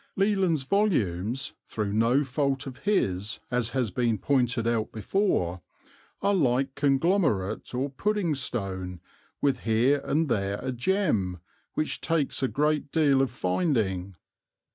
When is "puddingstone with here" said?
7.91-10.01